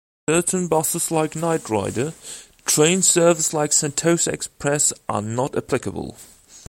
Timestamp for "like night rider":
1.11-2.13